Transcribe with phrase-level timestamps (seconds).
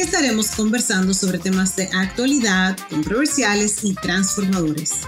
[0.00, 5.02] estaremos conversando sobre temas de actualidad, controversiales y transformadores.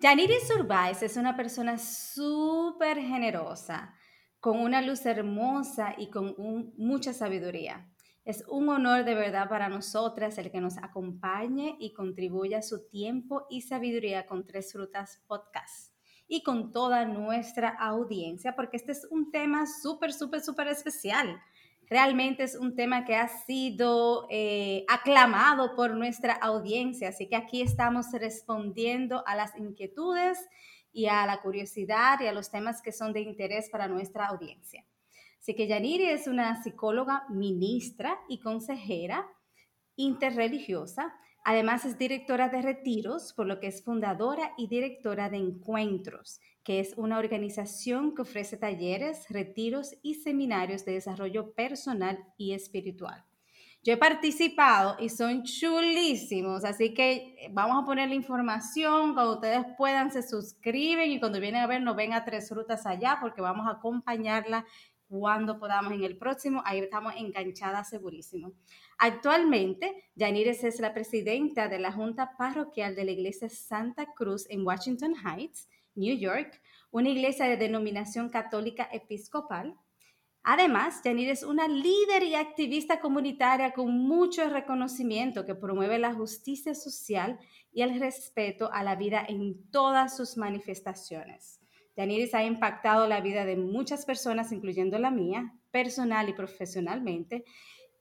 [0.00, 3.94] Yaniris Urbáez es una persona súper generosa,
[4.40, 6.34] con una luz hermosa y con
[6.76, 7.88] mucha sabiduría.
[8.24, 13.46] Es un honor de verdad para nosotras el que nos acompañe y contribuya su tiempo
[13.50, 15.89] y sabiduría con Tres Frutas Podcast
[16.32, 21.42] y con toda nuestra audiencia, porque este es un tema súper, súper, súper especial.
[21.88, 27.62] Realmente es un tema que ha sido eh, aclamado por nuestra audiencia, así que aquí
[27.62, 30.38] estamos respondiendo a las inquietudes
[30.92, 34.86] y a la curiosidad y a los temas que son de interés para nuestra audiencia.
[35.40, 39.26] Así que Yaniri es una psicóloga ministra y consejera
[39.96, 41.12] interreligiosa
[41.44, 46.80] Además es directora de retiros, por lo que es fundadora y directora de Encuentros, que
[46.80, 53.24] es una organización que ofrece talleres, retiros y seminarios de desarrollo personal y espiritual.
[53.82, 59.64] Yo he participado y son chulísimos, así que vamos a poner la información, cuando ustedes
[59.78, 63.40] puedan se suscriben y cuando vienen a ver nos ven a Tres Rutas allá porque
[63.40, 64.66] vamos a acompañarla
[65.08, 68.52] cuando podamos en el próximo, ahí estamos enganchadas segurísimo.
[69.02, 74.66] Actualmente, Yanires es la presidenta de la Junta Parroquial de la Iglesia Santa Cruz en
[74.66, 79.74] Washington Heights, New York, una iglesia de denominación católica episcopal.
[80.42, 86.74] Además, Yanir es una líder y activista comunitaria con mucho reconocimiento que promueve la justicia
[86.74, 87.38] social
[87.72, 91.58] y el respeto a la vida en todas sus manifestaciones.
[91.96, 97.44] Yaniris ha impactado la vida de muchas personas, incluyendo la mía, personal y profesionalmente,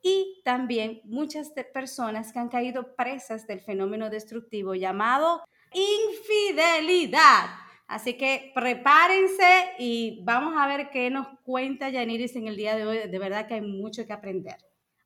[0.02, 5.44] y también muchas personas que han caído presas del fenómeno destructivo llamado
[5.74, 7.48] infidelidad.
[7.88, 12.86] Así que prepárense y vamos a ver qué nos cuenta Yaniris en el día de
[12.86, 13.10] hoy.
[13.10, 14.58] De verdad que hay mucho que aprender.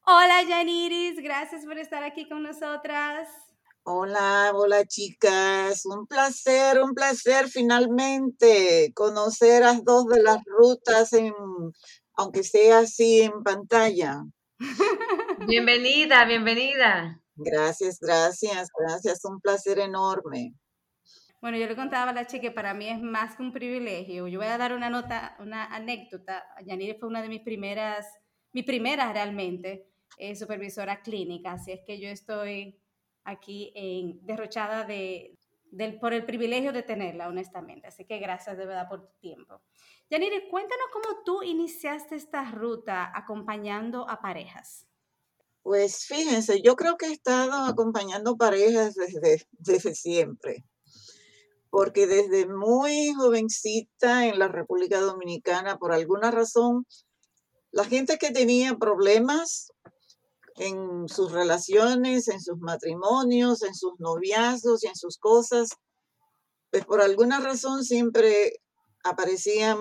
[0.05, 3.29] Hola Yaniris, gracias por estar aquí con nosotras.
[3.85, 11.33] Hola, hola chicas, un placer, un placer finalmente conocer a dos de las rutas, en,
[12.15, 14.23] aunque sea así en pantalla.
[15.47, 17.19] Bienvenida, bienvenida.
[17.35, 20.53] Gracias, gracias, gracias, un placer enorme.
[21.41, 24.27] Bueno, yo le contaba a la chica que para mí es más que un privilegio.
[24.27, 26.43] Yo voy a dar una nota, una anécdota.
[26.65, 28.05] Yanire fue una de mis primeras,
[28.53, 32.79] mi primera realmente, eh, supervisora clínica, así es que yo estoy
[33.25, 35.37] aquí en, derrochada de,
[35.99, 37.87] por el privilegio de tenerla, honestamente.
[37.87, 39.61] Así que gracias de verdad por tu tiempo.
[40.09, 44.87] Yanire, cuéntanos cómo tú iniciaste esta ruta acompañando a parejas.
[45.63, 50.65] Pues fíjense, yo creo que he estado acompañando parejas desde siempre,
[51.69, 56.85] porque desde muy jovencita en la República Dominicana, por alguna razón,
[57.71, 59.71] la gente que tenía problemas
[60.55, 65.69] en sus relaciones, en sus matrimonios, en sus noviazgos y en sus cosas,
[66.71, 68.61] pues por alguna razón siempre
[69.03, 69.77] aparecían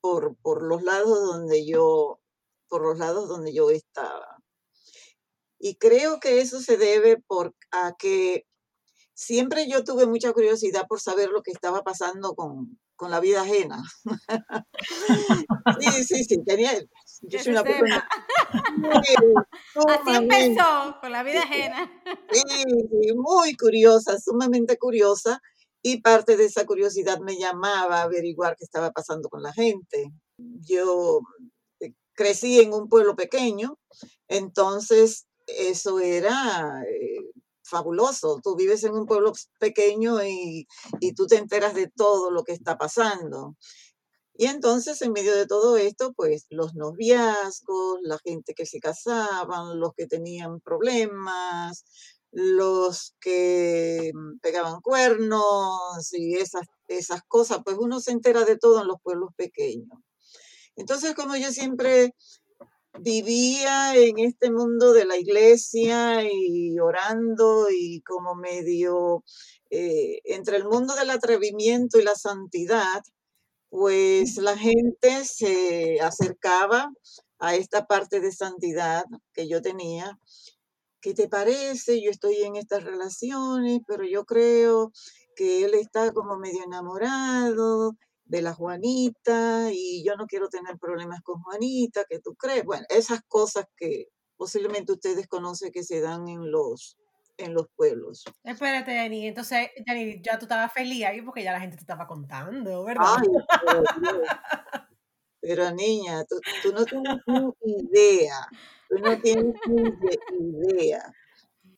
[0.00, 2.20] por, por los lados donde yo,
[2.68, 4.38] por los lados donde yo estaba.
[5.58, 8.46] Y creo que eso se debe por, a que
[9.12, 13.42] siempre yo tuve mucha curiosidad por saber lo que estaba pasando con, con la vida
[13.42, 13.82] ajena.
[15.80, 16.72] sí, sí, sí, tenía,
[17.22, 18.08] yo soy una persona
[19.88, 21.90] Así empezó, con la vida ajena.
[22.32, 25.40] Sí, muy curiosa, sumamente curiosa,
[25.82, 30.12] y parte de esa curiosidad me llamaba a averiguar qué estaba pasando con la gente.
[30.36, 31.20] Yo
[31.80, 33.78] eh, crecí en un pueblo pequeño,
[34.28, 37.30] entonces eso era eh,
[37.62, 38.40] fabuloso.
[38.42, 40.66] Tú vives en un pueblo pequeño y,
[41.00, 43.56] y tú te enteras de todo lo que está pasando.
[44.40, 49.78] Y entonces, en medio de todo esto, pues los noviazgos, la gente que se casaban,
[49.78, 51.84] los que tenían problemas,
[52.30, 58.80] los que mm, pegaban cuernos y esas, esas cosas, pues uno se entera de todo
[58.80, 59.98] en los pueblos pequeños.
[60.74, 62.14] Entonces, como yo siempre
[62.98, 69.22] vivía en este mundo de la iglesia y orando y como medio
[69.68, 73.02] eh, entre el mundo del atrevimiento y la santidad,
[73.70, 76.92] pues la gente se acercaba
[77.38, 80.18] a esta parte de santidad que yo tenía
[81.00, 82.02] ¿qué te parece?
[82.02, 84.92] Yo estoy en estas relaciones, pero yo creo
[85.34, 91.22] que él está como medio enamorado de la Juanita y yo no quiero tener problemas
[91.22, 92.64] con Juanita, ¿qué tú crees?
[92.64, 96.96] Bueno, esas cosas que posiblemente ustedes conocen que se dan en los
[97.40, 98.24] en los pueblos.
[98.44, 99.28] Espérate, Yanni.
[99.28, 103.04] Entonces, Yanni, ya tú estabas feliz ahí porque ya la gente te estaba contando, ¿verdad?
[103.18, 103.28] Ay,
[105.40, 108.46] pero, niña, tú, tú, no tienes ni idea.
[108.88, 111.12] Tú no tienes ni idea.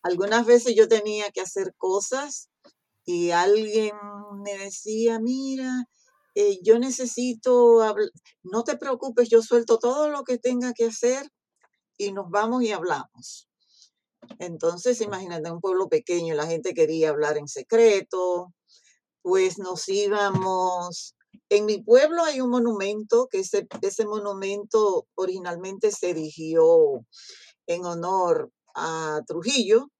[0.02, 2.50] Algunas veces yo tenía que hacer cosas
[3.04, 3.92] y alguien
[4.42, 5.84] me decía, mira,
[6.34, 8.08] eh, yo necesito, hablar.
[8.42, 11.28] no te preocupes, yo suelto todo lo que tenga que hacer
[11.98, 13.48] y nos vamos y hablamos.
[14.38, 18.52] Entonces, imagínate, un pueblo pequeño, la gente quería hablar en secreto,
[19.22, 21.14] pues nos íbamos.
[21.48, 27.04] En mi pueblo hay un monumento, que ese, ese monumento originalmente se erigió
[27.66, 29.90] en honor a Trujillo.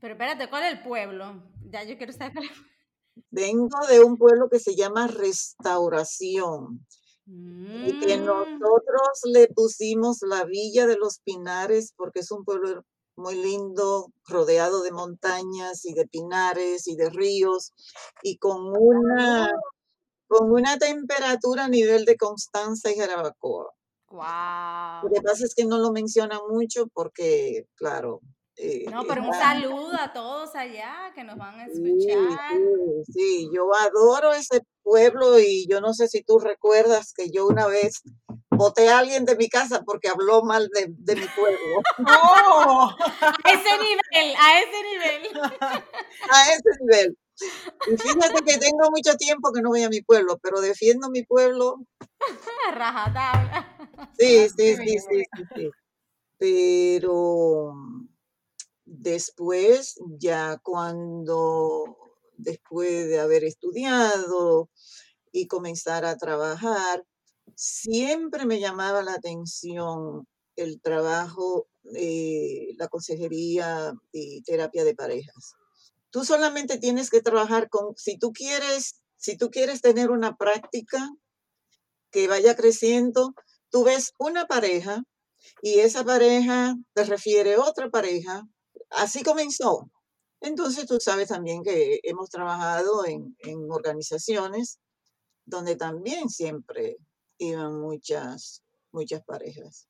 [0.00, 1.42] Pero espérate, ¿cuál es el pueblo?
[1.70, 2.34] Ya yo quiero saber
[3.30, 6.84] Vengo de un pueblo que se llama Restauración.
[7.26, 8.24] Y que mm.
[8.24, 12.84] nosotros le pusimos la Villa de los Pinares porque es un pueblo
[13.16, 17.72] muy lindo, rodeado de montañas y de pinares y de ríos
[18.22, 19.50] y con una,
[20.26, 23.70] con una temperatura a nivel de Constanza y Jarabacoa.
[24.08, 25.08] Wow.
[25.08, 28.20] Lo que pasa es que no lo menciona mucho porque, claro,
[28.56, 32.18] eh, no, pero un saludo a todos allá que nos van a escuchar.
[33.06, 37.48] Sí, sí, yo adoro ese pueblo y yo no sé si tú recuerdas que yo
[37.48, 38.02] una vez
[38.56, 41.82] voté a alguien de mi casa porque habló mal de, mi pueblo.
[41.98, 42.90] ¡Oh!
[43.44, 45.42] a ese nivel, a ese nivel.
[46.30, 47.18] a ese nivel.
[47.86, 51.24] Y fíjate que tengo mucho tiempo que no voy a mi pueblo, pero defiendo mi
[51.24, 51.84] pueblo.
[52.74, 53.68] Rajatabla.
[54.18, 55.70] Sí, sí, sí, sí, sí, sí.
[56.38, 57.74] Pero
[58.84, 61.96] después, ya cuando,
[62.36, 64.68] después de haber estudiado
[65.32, 67.04] y comenzar a trabajar,
[67.56, 75.54] siempre me llamaba la atención el trabajo, de la consejería y terapia de parejas.
[76.10, 81.10] Tú solamente tienes que trabajar con, si tú quieres, si tú quieres tener una práctica
[82.10, 83.34] que vaya creciendo,
[83.70, 85.02] tú ves una pareja
[85.62, 88.44] y esa pareja te refiere otra pareja.
[88.90, 89.90] Así comenzó.
[90.40, 94.78] Entonces tú sabes también que hemos trabajado en, en organizaciones
[95.46, 96.96] donde también siempre
[97.48, 98.62] iban muchas,
[98.92, 99.88] muchas parejas.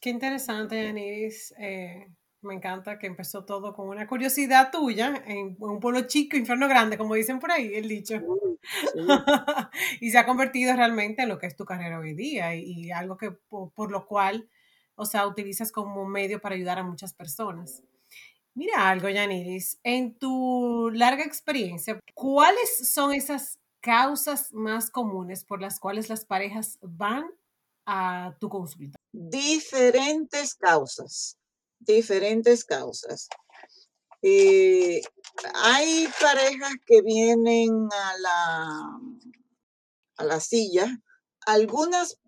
[0.00, 1.54] Qué interesante, Yanis.
[1.58, 2.06] Eh,
[2.42, 6.96] me encanta que empezó todo con una curiosidad tuya en un pueblo chico, infierno grande,
[6.96, 8.18] como dicen por ahí, el dicho.
[10.00, 13.18] y se ha convertido realmente en lo que es tu carrera hoy día y, algo
[13.18, 14.48] que por, lo cual,
[14.94, 17.82] o sea, utilizas como medio para ayudar a muchas personas.
[18.54, 25.78] Mira algo, Yaniris, en tu larga experiencia, ¿cuáles son esas causas más comunes por las
[25.80, 27.24] cuales las parejas van
[27.86, 28.98] a tu consulta?
[29.12, 31.36] Diferentes causas,
[31.78, 33.28] diferentes causas.
[34.22, 35.00] Eh,
[35.54, 39.00] hay parejas que vienen a la,
[40.18, 40.86] a la silla,
[41.46, 42.18] algunas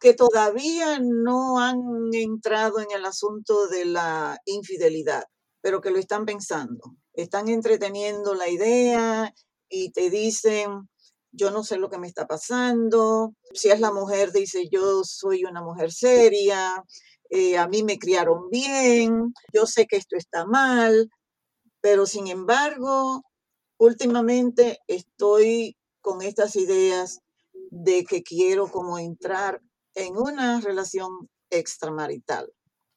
[0.00, 1.80] que todavía no han
[2.12, 5.24] entrado en el asunto de la infidelidad,
[5.60, 6.96] pero que lo están pensando.
[7.12, 9.34] Están entreteniendo la idea
[9.68, 10.88] y te dicen,
[11.32, 13.34] yo no sé lo que me está pasando.
[13.52, 16.84] Si es la mujer, dice, yo soy una mujer seria,
[17.30, 21.08] eh, a mí me criaron bien, yo sé que esto está mal,
[21.80, 23.22] pero sin embargo,
[23.78, 27.20] últimamente estoy con estas ideas
[27.70, 29.60] de que quiero como entrar
[29.94, 32.52] en una relación extramarital.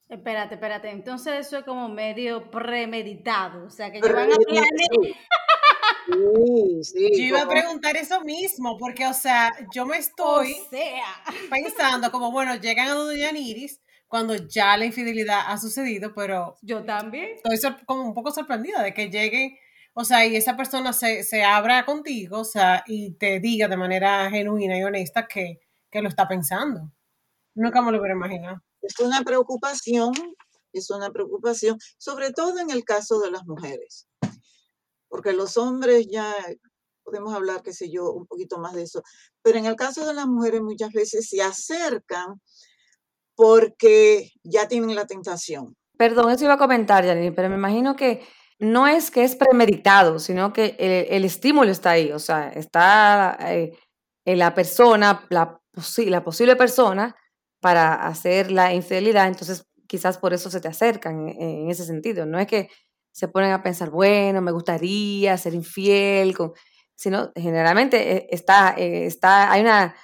[0.10, 0.90] Espérate, espérate.
[0.90, 4.68] Entonces eso es como medio premeditado, o sea, que llevan a planear.
[6.06, 10.56] Sí, sí, yo iba a preguntar eso mismo, porque, o sea, yo me estoy
[11.50, 16.58] pensando como, bueno, llegan a Doña Iris cuando ya la infidelidad ha sucedido, pero...
[16.62, 17.32] Yo también.
[17.44, 19.60] Estoy como un poco sorprendida de que llegue,
[19.94, 23.78] o sea, y esa persona se, se abra contigo, o sea, y te diga de
[23.78, 26.92] manera genuina y honesta que, que lo está pensando.
[27.56, 28.62] Nunca me lo hubiera imaginado.
[28.82, 30.12] Es una preocupación,
[30.74, 34.08] es una preocupación, sobre todo en el caso de las mujeres
[35.14, 36.34] porque los hombres ya
[37.04, 39.04] podemos hablar, qué sé yo, un poquito más de eso,
[39.44, 42.42] pero en el caso de las mujeres muchas veces se acercan
[43.36, 45.76] porque ya tienen la tentación.
[46.00, 48.26] Perdón, eso iba a comentar, Janine, pero me imagino que
[48.58, 53.78] no es que es premeditado, sino que el, estímulo está ahí, o sea, está eh,
[54.26, 55.62] en la persona, la,
[56.08, 57.16] la posible persona
[57.60, 62.26] para hacer la infidelidad, entonces quizás por eso se te acercan en, ese sentido.
[62.26, 62.70] No es que
[63.14, 66.52] se ponen a pensar, bueno, me gustaría ser infiel, con,
[66.96, 69.96] sino generalmente eh, está, está, hay una,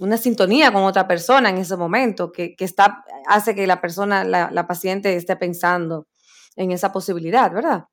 [0.00, 4.24] una sintonía con otra persona en ese momento que, que está, hace que la persona,
[4.24, 6.08] la, la paciente esté pensando
[6.56, 7.84] en esa posibilidad, ¿verdad?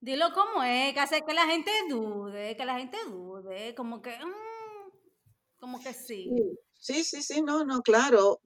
[0.00, 4.10] Dilo como es, que hace que la gente dude, que la gente dude, como que,
[4.10, 4.90] mm,
[5.58, 6.30] como que sí.
[6.78, 8.40] Sí, sí, sí, no, no, claro.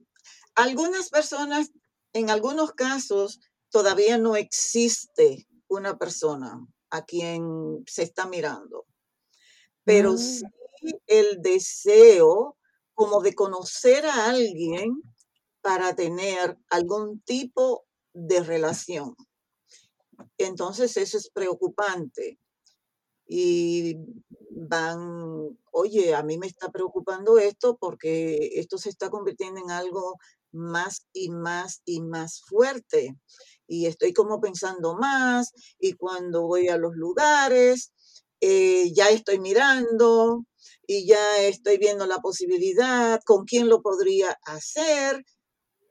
[0.55, 1.71] Algunas personas,
[2.13, 8.85] en algunos casos, todavía no existe una persona a quien se está mirando,
[9.83, 10.17] pero mm.
[10.17, 10.43] sí
[11.07, 12.57] el deseo
[12.93, 15.01] como de conocer a alguien
[15.61, 19.15] para tener algún tipo de relación.
[20.37, 22.39] Entonces eso es preocupante.
[23.31, 23.95] Y
[24.51, 30.17] van, oye, a mí me está preocupando esto porque esto se está convirtiendo en algo
[30.51, 33.15] más y más y más fuerte.
[33.69, 37.93] Y estoy como pensando más y cuando voy a los lugares,
[38.41, 40.45] eh, ya estoy mirando
[40.87, 45.23] y ya estoy viendo la posibilidad, con quién lo podría hacer,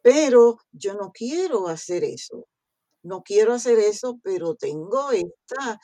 [0.03, 2.47] pero yo no quiero hacer eso
[3.03, 5.81] no quiero hacer eso, pero tengo esta,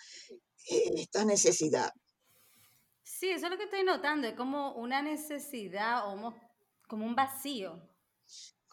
[0.66, 1.90] esta necesidad.
[3.02, 6.34] Sí, eso es lo que estoy notando, es como una necesidad o
[6.88, 7.80] como un vacío,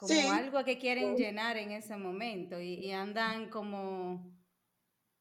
[0.02, 4.36] como algo que quieren llenar en ese momento y, andan como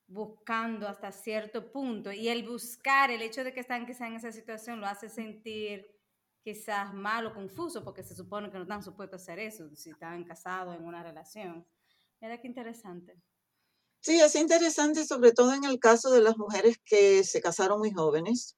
[0.07, 2.11] buscando hasta cierto punto.
[2.11, 5.87] Y el buscar, el hecho de que están quizás en esa situación, lo hace sentir
[6.43, 9.91] quizás mal o confuso, porque se supone que no están supuestos a hacer eso si
[9.91, 11.67] están casados en una relación.
[12.19, 13.21] Mira qué interesante.
[14.01, 17.93] Sí, es interesante, sobre todo en el caso de las mujeres que se casaron muy
[17.93, 18.57] jóvenes,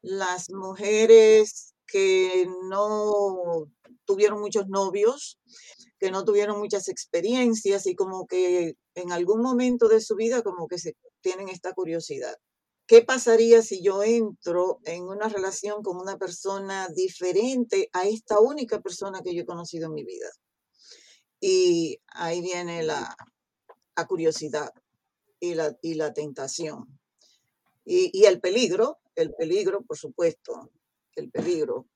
[0.00, 3.70] las mujeres que no
[4.04, 5.38] tuvieron muchos novios,
[6.00, 10.66] que no tuvieron muchas experiencias y como que en algún momento de su vida como
[10.66, 12.36] que se tienen esta curiosidad.
[12.88, 18.80] ¿Qué pasaría si yo entro en una relación con una persona diferente a esta única
[18.80, 20.30] persona que yo he conocido en mi vida?
[21.38, 23.16] Y ahí viene la,
[24.08, 24.72] curiosidad
[25.38, 26.98] y la, y la tentación.
[27.84, 30.72] Y, el peligro, el peligro, por supuesto,
[31.16, 31.86] el peligro.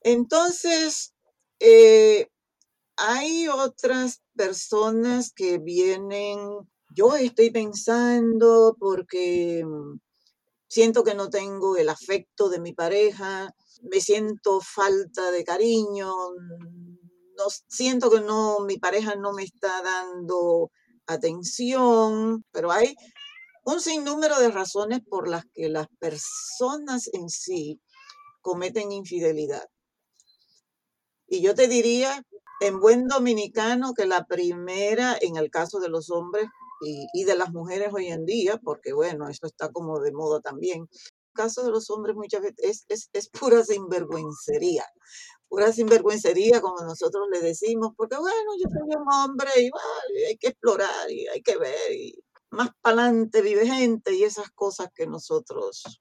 [0.00, 1.14] Entonces,
[1.60, 2.28] eh,
[2.96, 6.38] hay otras personas que vienen,
[6.94, 9.98] yo estoy pensando porque mm,
[10.68, 16.12] siento que no tengo el afecto de mi pareja, me siento falta de cariño,
[17.68, 20.70] siento que no, mi pareja no me está dando
[21.06, 22.94] atención, pero hay
[23.64, 27.80] un sinnúmero de razones por las que las personas en sí
[28.40, 29.68] cometen infidelidad.
[31.26, 32.22] Y yo te diría,
[32.60, 36.46] en buen dominicano, que la primera, en el caso de los hombres
[36.80, 40.88] y, de las mujeres hoy en día, porque bueno, eso está como de moda también,
[40.90, 44.84] el caso de los hombres muchas veces es, es, es pura sinvergüencería
[45.48, 49.70] pura sinvergüencería, como nosotros le decimos, porque bueno, yo soy un hombre y
[50.28, 52.14] hay que explorar y hay que ver y
[52.50, 56.00] más para adelante vive gente y esas cosas que nosotros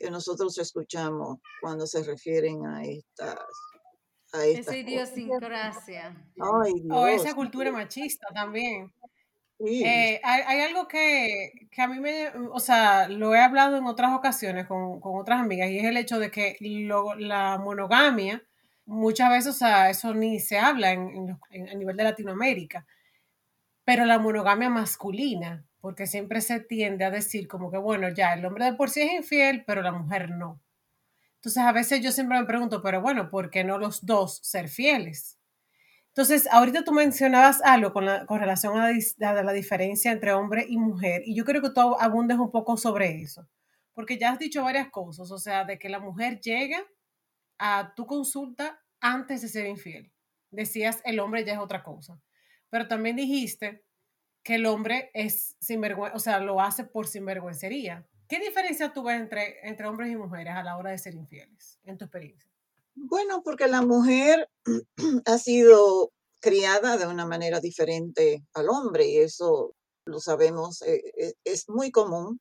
[0.00, 3.36] que nosotros escuchamos cuando se refieren a estas
[4.32, 6.16] a esa idiosincrasia.
[6.90, 8.92] O esa cultura machista también.
[9.58, 14.14] Eh, hay, algo que, que, a mí me, o sea, lo he hablado en otras
[14.14, 18.42] ocasiones con, con otras amigas y es el hecho de que lo, la monogamia
[18.86, 21.38] muchas veces, o sea, eso ni se habla en,
[21.70, 22.86] a nivel de Latinoamérica,
[23.84, 28.44] pero la monogamia masculina, porque siempre se tiende a decir como que, bueno, ya, el
[28.44, 30.60] hombre de por sí es infiel, pero la mujer no.
[31.36, 34.68] Entonces, a veces yo siempre me pregunto, pero bueno, ¿por qué no los dos ser
[34.68, 35.38] fieles?
[36.08, 40.76] Entonces, ahorita tú mencionabas algo con, con relación a la, la, diferencia entre hombre y
[40.76, 43.48] mujer, y yo creo que tú abundes un poco sobre eso,
[43.94, 46.84] porque ya has dicho varias cosas, o sea, de que la mujer llega
[47.58, 50.12] a tu consulta antes de ser infiel.
[50.50, 52.20] Decías, el hombre ya es otra cosa.
[52.70, 53.84] Pero también dijiste
[54.42, 58.06] que el hombre es sinvergüenza, o sea, lo hace por sinvergüencería.
[58.28, 61.78] ¿Qué diferencia tú ves entre, entre hombres y mujeres a la hora de ser infieles,
[61.84, 62.48] en tu experiencia?
[62.94, 64.48] Bueno, porque la mujer
[65.26, 71.34] ha sido criada de una manera diferente al hombre y eso lo sabemos, eh, eh,
[71.44, 72.40] es muy común.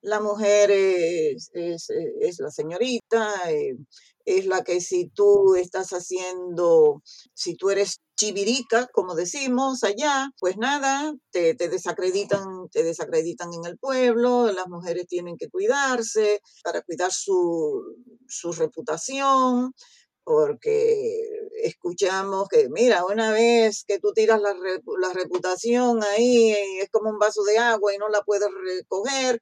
[0.00, 1.88] La mujer es, es,
[2.20, 3.76] es la señorita, eh,
[4.24, 7.02] es la que si tú estás haciendo,
[7.32, 13.78] si tú eres chivirica, como decimos allá, pues nada, te, desacreditan, te desacreditan en el
[13.78, 17.82] pueblo, las mujeres tienen que cuidarse para cuidar su,
[18.28, 19.74] su reputación,
[20.22, 21.20] porque
[21.62, 27.18] escuchamos que, mira, una vez que tú tiras la, la reputación ahí, es como un
[27.18, 29.40] vaso de agua y no la puedes recoger.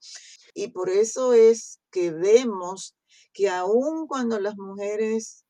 [0.54, 2.94] Y por eso es que vemos
[3.32, 5.44] que aun cuando las mujeres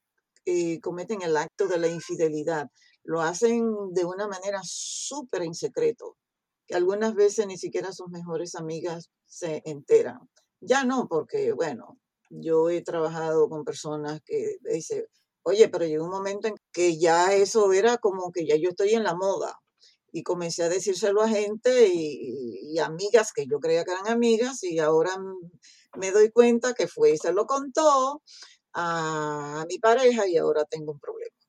[0.45, 2.69] eh, cometen el acto de la infidelidad,
[3.04, 6.16] lo hacen de una manera súper en secreto,
[6.66, 10.21] que algunas veces ni siquiera sus mejores amigas se enteran.
[10.61, 11.99] Ya no, porque bueno,
[12.30, 15.04] yo he trabajado con personas que dicen,
[15.42, 18.94] oye, pero llegó un momento en que ya eso era como que ya yo estoy
[18.94, 19.59] en la moda.
[20.12, 24.78] Y comencé a decírselo a gente y, amigas que yo creía que eran amigas y
[24.78, 25.16] ahora
[25.97, 28.23] me doy cuenta que fue y se lo contó
[28.75, 31.41] a mi pareja y ahora tengo un problema.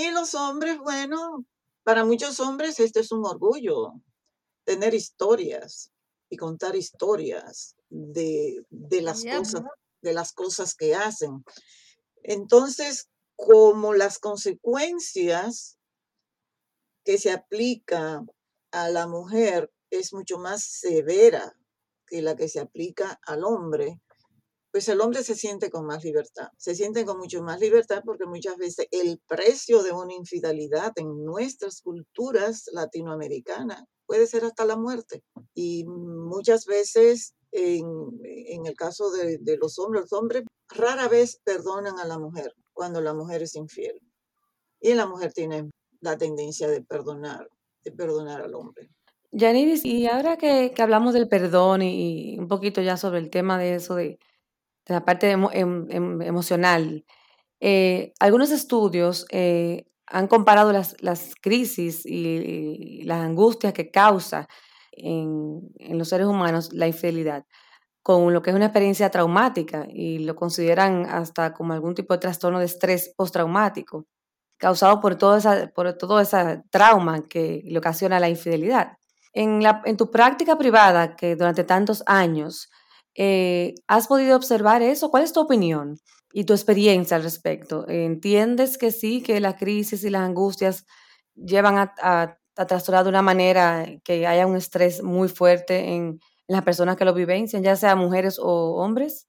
[0.00, 1.44] Y los hombres, bueno,
[1.82, 3.92] para muchos hombres esto es un orgullo,
[4.64, 5.92] tener historias
[6.30, 8.64] y contar historias de,
[9.02, 9.62] las cosas,
[10.00, 11.44] de las cosas que hacen.
[12.22, 15.76] Entonces, como las consecuencias
[17.04, 18.24] que se aplica
[18.70, 21.54] a la mujer es mucho más severa
[22.06, 24.00] que la que se aplica al hombre,
[24.72, 28.26] pues el hombre se siente con más libertad, se siente con mucho más libertad porque
[28.26, 34.76] muchas veces el precio de una infidelidad en nuestras culturas latinoamericanas puede ser hasta la
[34.76, 35.22] muerte.
[35.54, 37.86] Y muchas veces, en,
[38.66, 43.00] el caso de, de, los hombres, los hombres rara vez perdonan a la mujer cuando
[43.00, 44.00] la mujer es infiel.
[44.80, 47.48] Y la mujer tiene la tendencia de perdonar,
[47.84, 48.88] de perdonar al hombre.
[49.32, 53.58] Yaniris, y ahora que, que hablamos del perdón y, un poquito ya sobre el tema
[53.58, 54.18] de eso, de,
[54.86, 57.04] de la parte em, em, emocional,
[57.60, 64.48] eh, algunos estudios eh, han comparado las, las crisis y, las angustias que causa
[64.92, 67.44] en, en, los seres humanos la infidelidad
[68.02, 72.20] con lo que es una experiencia traumática y lo consideran hasta como algún tipo de
[72.20, 74.06] trastorno de estrés postraumático
[74.60, 78.98] causado por todo, esa, por todo ese trauma que le ocasiona la infidelidad.
[79.32, 82.68] En, la, en tu práctica privada, que durante tantos años,
[83.14, 85.10] eh, ¿has podido observar eso?
[85.10, 85.98] ¿Cuál es tu opinión
[86.32, 87.88] y tu experiencia al respecto?
[87.88, 90.86] ¿Entiendes que sí, que la crisis y las angustias
[91.34, 96.20] llevan a, a, trastornar de una manera que haya un estrés muy fuerte en,
[96.50, 99.28] las personas que lo vivencian, ya sea mujeres o hombres?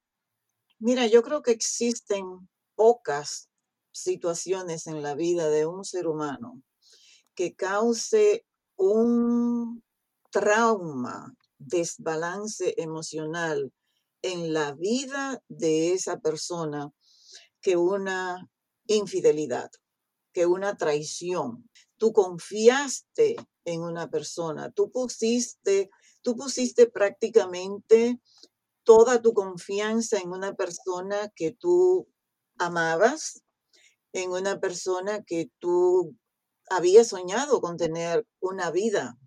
[0.80, 3.48] Mira, yo creo que existen pocas
[3.91, 6.63] situaciones en la vida de un ser humano
[7.36, 8.44] que cause
[8.76, 9.84] un
[10.32, 13.71] trauma, desbalance emocional
[14.21, 16.91] en la vida de esa persona
[17.62, 18.50] que una
[18.88, 19.69] infidelidad,
[20.34, 21.69] que una traición.
[21.97, 25.89] Tú confiaste en una persona, tú pusiste
[26.21, 28.19] tú pusiste prácticamente
[28.84, 32.08] toda tu confianza en una persona que tú
[32.58, 33.43] amabas,
[34.13, 36.15] en una persona que tú
[36.69, 39.17] habías soñado con tener una vida,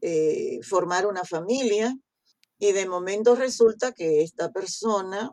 [0.00, 1.96] eh, formar una familia,
[2.58, 5.32] y de momento resulta que esta persona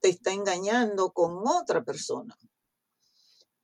[0.00, 2.36] te está engañando con otra persona.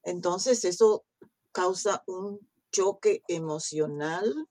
[0.02, 1.04] Entonces eso
[1.52, 4.48] causa un choque emocional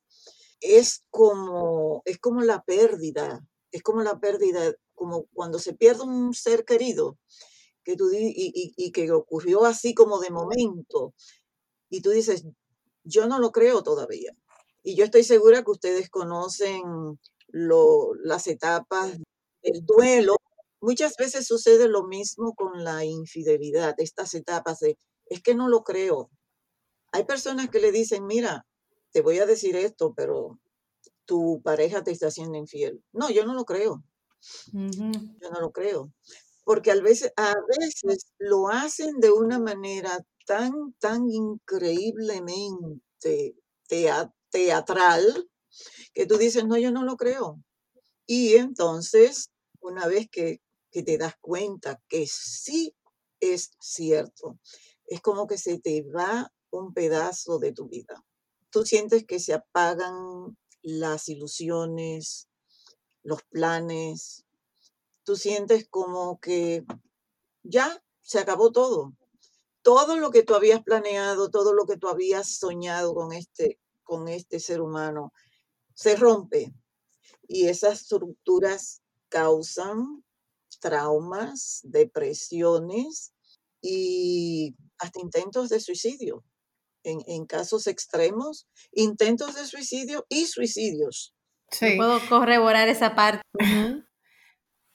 [0.62, 6.34] es como, es como la pérdida, es como la pérdida, como cuando se pierde un
[6.34, 7.18] ser querido,
[7.84, 11.14] que tú, y, y, que ocurrió así como de momento,
[11.90, 12.44] y tú dices,
[13.04, 14.36] yo no lo creo todavía.
[14.88, 17.20] Y yo estoy segura que ustedes conocen
[17.50, 19.18] lo, las etapas
[19.62, 20.38] del duelo.
[20.80, 25.84] Muchas veces sucede lo mismo con la infidelidad, estas etapas de, es que no lo
[25.84, 26.32] creo.
[27.12, 28.66] Hay personas que le dicen, mira,
[29.12, 30.58] te voy a decir esto, pero
[31.26, 33.04] tu pareja te está haciendo infiel.
[33.12, 34.06] No, yo no lo creo.
[34.72, 36.14] Yo no lo creo.
[36.64, 43.58] Porque a veces, a veces lo hacen de una manera tan, tan increíblemente
[44.58, 45.50] teatral
[46.14, 47.62] que tú dices, no, yo no lo creo.
[48.26, 52.96] Y entonces, una vez que, que te das cuenta que sí
[53.40, 54.60] es cierto,
[55.06, 58.24] es como que se te va un pedazo de tu vida
[58.70, 62.48] tú sientes que se apagan las ilusiones,
[63.24, 64.46] los planes,
[65.24, 66.86] tú sientes como que
[67.64, 69.14] ya se acabó todo.
[69.82, 74.28] Todo lo que tú habías planeado, todo lo que tú habías soñado con este, con
[74.28, 75.34] este ser humano,
[75.94, 76.74] se rompe.
[77.48, 80.24] Y esas estructuras causan
[80.80, 83.34] traumas, depresiones
[83.82, 86.44] y hasta intentos de suicidio
[87.04, 91.34] en, casos extremos, intentos de suicidio y suicidios.
[91.72, 91.96] Sí.
[91.96, 93.42] puedo corroborar esa parte.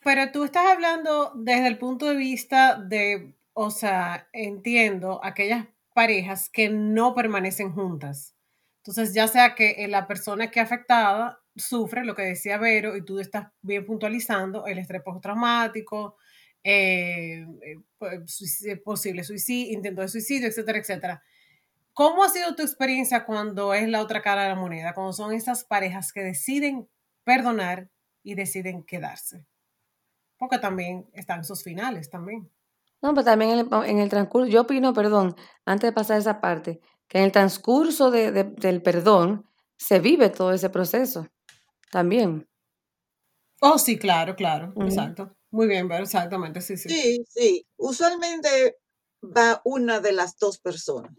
[0.05, 6.49] Pero tú estás hablando desde el punto de vista de o sea, entiendo aquellas parejas
[6.49, 8.35] que no permanecen juntas.
[8.85, 13.21] Entonces, ya sea que la persona que afectada sufre lo que decía Vero y tú
[13.21, 16.17] estás bien puntualizando el estrés postraumático,
[16.65, 18.41] eh, eh pues,
[18.85, 21.23] posible suicidio, intento de suicidio, etcétera, etcétera.
[21.93, 25.33] ¿Cómo ha sido tu experiencia cuando es la otra cara de la moneda, cuando son
[25.33, 26.89] esas parejas que deciden
[27.23, 27.89] perdonar
[28.25, 29.45] y deciden quedarse?
[30.39, 32.51] Porque también están sus finales también.
[33.03, 36.21] No, pero también en el, en el transcurso, yo opino, perdón, antes de pasar a
[36.21, 36.81] esa parte,
[37.13, 39.47] que en el transcurso de, de, del perdón
[39.77, 41.29] se vive todo ese proceso
[41.91, 42.49] también.
[43.61, 45.37] Oh, sí, claro, claro, exacto.
[45.51, 46.89] Muy bien, pero exactamente, sí, sí.
[46.89, 47.67] Sí, sí.
[47.77, 48.79] Usualmente
[49.23, 51.13] va una de las dos personas.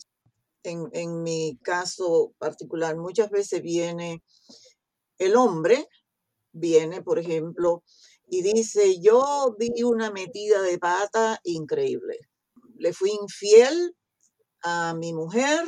[0.64, 4.24] En, en mi caso particular, muchas veces viene
[5.20, 5.88] el hombre,
[6.54, 7.84] viene, por ejemplo,
[8.28, 12.18] y dice, yo di una metida de pata increíble.
[12.78, 13.96] Le fui infiel
[14.64, 15.64] a mi mujer,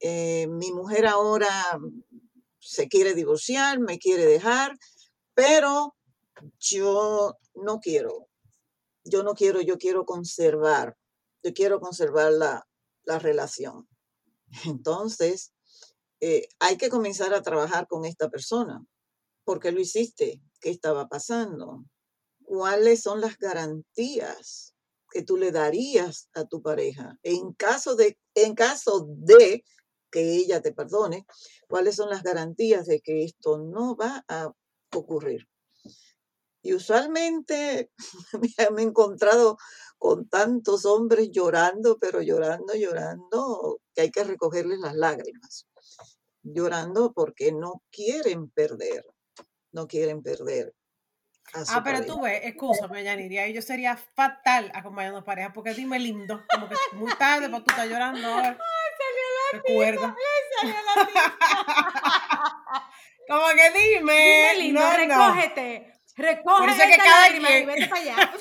[0.00, 1.48] eh, mi mujer ahora
[2.58, 4.76] se quiere divorciar, me quiere dejar,
[5.34, 5.96] pero
[6.58, 8.28] yo no quiero,
[9.04, 10.96] yo no quiero, yo quiero conservar,
[11.42, 12.66] yo quiero conservar la,
[13.04, 13.88] la relación.
[14.64, 15.52] Entonces,
[16.20, 18.84] eh, hay que comenzar a trabajar con esta persona.
[19.44, 20.42] ¿Por qué lo hiciste?
[20.60, 21.84] ¿Qué estaba pasando?
[22.44, 24.74] ¿Cuáles son las garantías
[25.10, 27.18] que tú le darías a tu pareja?
[27.22, 29.64] En caso de, en caso de
[30.10, 31.26] que ella te perdone,
[31.68, 34.52] ¿cuáles son las garantías de que esto no va a
[34.94, 35.48] ocurrir?
[36.62, 37.90] Y usualmente
[38.74, 39.56] me he encontrado
[39.98, 45.66] con tantos hombres llorando, pero llorando, llorando, que hay que recogerles las lágrimas.
[46.42, 49.04] Llorando porque no quieren perder,
[49.72, 50.74] no quieren perder.
[51.68, 56.68] Ah, pero tú ves, escúchame, Yaniria, yo sería fatal acompañando pareja, porque dime lindo, como
[56.68, 58.58] que muy tarde, para tú estás llorando ahora.
[59.52, 60.14] Recuerda.
[63.28, 64.50] como que dime.
[64.52, 65.92] Dime lindo, recógete.
[66.14, 66.42] Que
[66.96, 67.62] cada quien...
[67.62, 68.32] y vete para allá.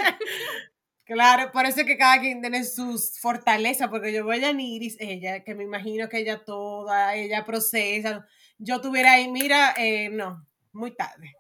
[1.08, 5.56] Claro, parece que cada quien tiene sus fortalezas, porque yo voy a Niris, ella, que
[5.56, 8.28] me imagino que ella toda, ella procesa.
[8.58, 11.37] Yo tuviera ahí, mira, eh, no, muy tarde.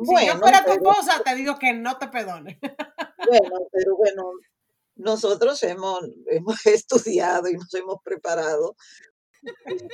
[0.00, 2.58] Bueno, si yo fuera tu esposa, te digo que no te perdone.
[2.60, 4.30] Bueno, pero bueno,
[4.96, 8.76] nosotros hemos, hemos estudiado y nos hemos preparado.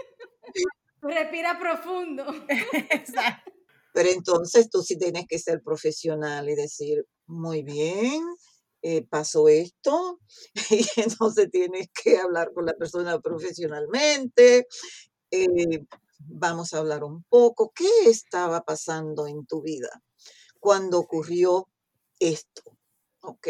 [1.02, 2.24] Respira profundo.
[2.90, 3.52] Exacto.
[3.92, 8.22] Pero entonces tú sí tienes que ser profesional y decir, muy bien,
[8.80, 10.20] eh, pasó esto,
[10.70, 14.66] y entonces tienes que hablar con la persona profesionalmente.
[15.30, 15.84] Eh,
[16.26, 17.72] vamos a hablar un poco.
[17.74, 20.02] ¿Qué estaba pasando en tu vida
[20.60, 21.68] cuando ocurrió
[22.18, 22.62] esto?
[23.20, 23.48] ¿Ok?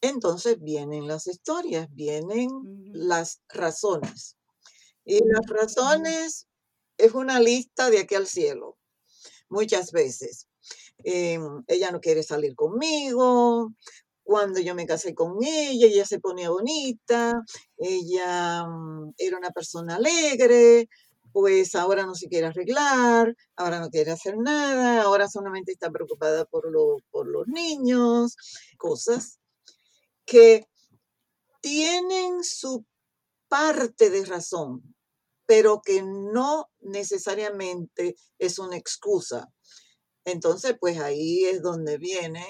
[0.00, 2.48] Entonces vienen las historias, vienen
[2.92, 4.36] las razones.
[5.04, 6.48] Y las razones
[6.98, 8.76] es una lista de aquí al cielo
[9.48, 10.48] muchas veces.
[11.04, 13.72] Em, ella no quiere salir conmigo.
[14.22, 17.44] Cuando yo me casé con ella, ella se ponía bonita,
[17.76, 20.88] ella mm, era una persona alegre,
[21.32, 26.44] pues ahora no se quiere arreglar, ahora no quiere hacer nada, ahora solamente está preocupada
[26.44, 26.64] por,
[27.10, 28.36] por los niños,
[28.78, 29.38] cosas
[30.24, 30.66] que
[31.60, 32.84] tienen su
[33.48, 34.94] parte de razón,
[35.46, 39.48] pero que no necesariamente es una excusa.
[40.24, 42.44] Entonces, pues ahí es donde viene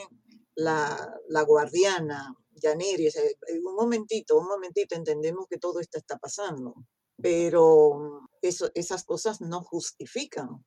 [0.54, 3.08] la, la guardiana, Yaniri.
[3.48, 6.74] En un momentito, un momentito, entendemos que todo esto está pasando,
[7.20, 10.64] pero eso, esas cosas no justifican.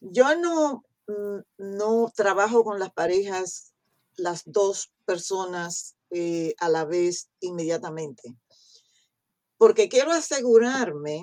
[0.00, 3.72] Yo no, mm, no trabajo con las parejas,
[4.16, 8.36] las dos personas eh, a la vez inmediatamente,
[9.58, 11.22] porque quiero asegurarme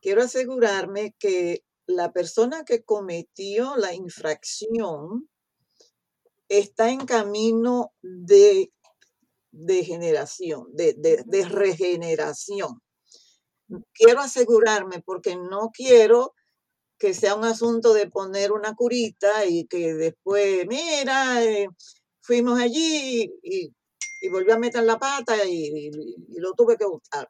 [0.00, 5.28] quiero asegurarme que la persona que cometió la infracción
[6.48, 8.72] está en camino de,
[9.52, 12.80] de generación, de, de, regeneración.
[13.92, 16.34] Quiero asegurarme porque no quiero
[16.98, 21.68] que sea un asunto de poner una curita y que después, mira, eh,
[22.20, 23.72] fuimos allí y,
[24.20, 25.90] y, volvió a meter la pata y,
[26.36, 27.28] lo tuve que gustar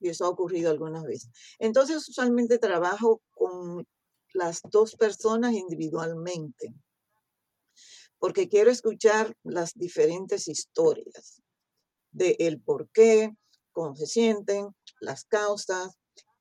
[0.00, 1.30] y eso ha ocurrido algunas veces.
[1.58, 3.86] Entonces, usualmente trabajo con
[4.34, 6.74] las dos personas individualmente,
[8.18, 11.42] porque quiero escuchar las diferentes historias
[12.10, 13.30] de el por qué,
[13.72, 15.98] cómo se sienten, las causas,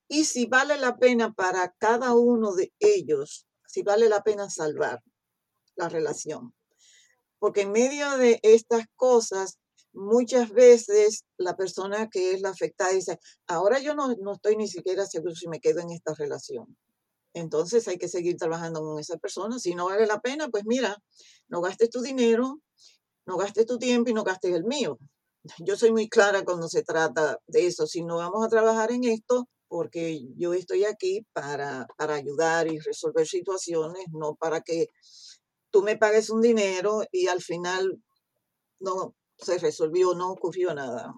[0.07, 5.01] y si vale la pena para cada uno de ellos, si vale la pena salvar
[5.75, 6.53] la relación.
[7.39, 9.57] Porque en medio de estas cosas
[9.93, 14.67] muchas veces la persona que es la afectada dice, ahora yo no, no estoy ni
[14.67, 16.77] siquiera seguro si me quedo en esta relación.
[17.33, 19.59] Entonces hay que seguir trabajando con esa persona.
[19.59, 21.01] Si no vale la pena, pues mira,
[21.47, 22.61] no gastes tu dinero,
[23.25, 24.99] no gastes tu tiempo y no gastes el mío.
[25.59, 27.87] Yo soy muy clara cuando se trata de eso.
[27.87, 32.79] Si no vamos a trabajar en esto, porque yo estoy aquí para, para ayudar y
[32.79, 34.87] resolver situaciones, no para que
[35.71, 38.01] tú me pagues un dinero y al final
[38.79, 41.13] no se resolvió, no ocurrió nada.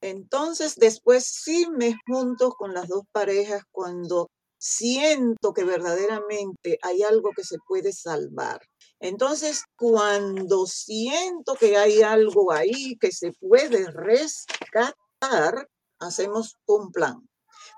[0.00, 7.30] Entonces, después sí me junto con las dos parejas cuando siento que verdaderamente hay algo
[7.36, 8.60] que se puede salvar.
[9.02, 17.28] Entonces, cuando siento que hay algo ahí que se puede rescatar, hacemos un plan.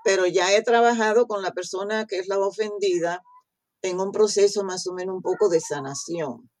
[0.03, 3.23] Pero ya he trabajado con la persona que es la ofendida
[3.81, 6.51] en un proceso más o menos un poco de sanación.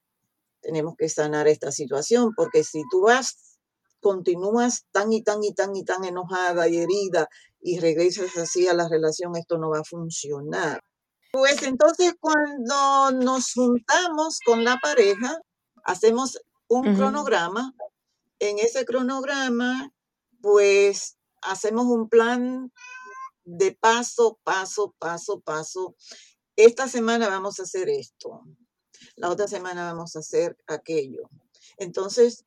[0.61, 3.59] Tenemos que sanar esta situación porque si tú vas,
[3.99, 7.27] continúas tan y tan y tan y tan enojada y herida
[7.61, 10.81] y regresas así a la relación, esto no va a funcionar.
[11.35, 15.37] Pues entonces cuando nos juntamos con la pareja,
[15.83, 17.73] hacemos un cronograma.
[18.39, 19.91] En ese cronograma,
[20.41, 22.71] pues hacemos un plan
[23.43, 25.97] de paso, paso, paso, paso.
[26.55, 28.43] Esta semana vamos a hacer esto.
[29.17, 31.29] La otra semana vamos a hacer aquello.
[31.75, 32.45] Entonces,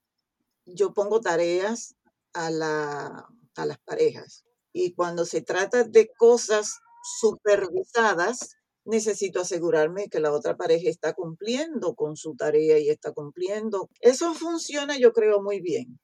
[0.64, 1.94] yo pongo tareas
[2.32, 4.46] a, la, a las parejas.
[4.72, 6.78] Y cuando se trata de cosas
[7.20, 8.57] supervisadas,
[8.88, 13.90] necesito asegurarme que la otra pareja está cumpliendo con su tarea y está cumpliendo.
[14.00, 16.00] Eso funciona, yo creo, muy bien,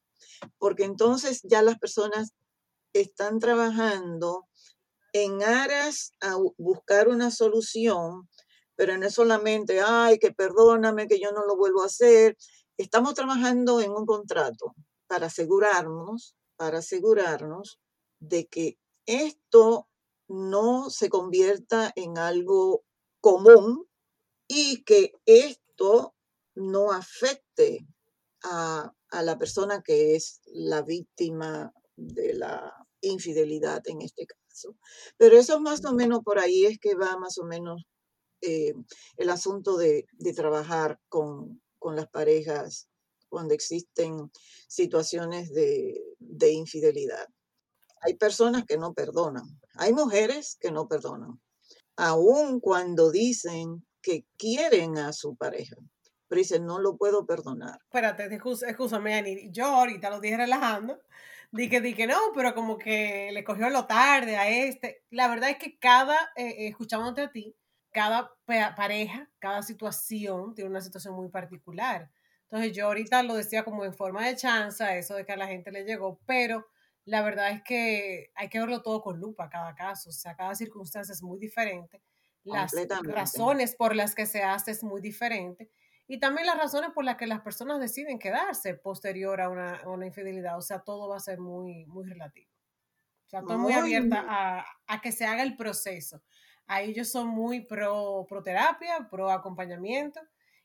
[0.58, 2.34] porque entonces ya las personas
[2.92, 4.46] están trabajando
[5.14, 8.28] en aras a buscar una solución,
[8.76, 12.36] pero no es solamente, ay, que perdóname, que yo no lo vuelvo a hacer.
[12.76, 14.74] Estamos trabajando en un contrato
[15.06, 17.80] para asegurarnos, para asegurarnos
[18.18, 19.88] de que esto
[20.28, 22.84] no se convierta en algo
[23.20, 23.86] común
[24.48, 26.14] y que esto
[26.54, 27.86] no afecte
[28.42, 34.76] a, la persona que es la víctima de la infidelidad en este caso.
[35.16, 37.86] Pero eso más o menos por ahí es que va más o menos
[38.40, 38.74] eh,
[39.16, 41.62] el asunto de, trabajar con,
[41.94, 42.88] las parejas
[43.28, 44.32] cuando existen
[44.68, 47.28] situaciones de, de infidelidad.
[48.04, 49.44] Hay personas que no perdonan,
[49.76, 51.40] hay mujeres que no perdonan,
[51.96, 55.76] aun cuando dicen que quieren a su pareja,
[56.28, 57.78] pero dicen, no lo puedo perdonar.
[57.84, 58.28] Espérate,
[58.68, 61.00] escúchame, Ani, yo ahorita lo dije relajando,
[61.50, 65.04] dije, dije, no, pero como que le cogió lo tarde a este.
[65.10, 67.56] La verdad es que cada, eh, escuchándote a ti,
[67.90, 68.34] cada
[68.76, 72.10] pareja, cada situación tiene una situación muy particular.
[72.42, 75.46] Entonces yo ahorita lo decía como en forma de chanza, eso de que a la
[75.46, 76.66] gente le llegó, pero
[77.04, 80.54] la verdad es que hay que verlo todo con lupa, cada caso, o sea, cada
[80.54, 82.02] circunstancia es muy diferente,
[82.44, 82.72] las
[83.04, 85.70] razones por las que se hace es muy diferente
[86.06, 90.58] y también las razones por las que las personas deciden quedarse posterior a una, infidelidad,
[90.58, 92.50] o sea, todo va a ser muy, muy relativo.
[93.26, 96.22] O sea, estoy muy, abierta a, a, que se haga el proceso.
[96.66, 100.20] Ahí yo soy muy pro, pro terapia, pro acompañamiento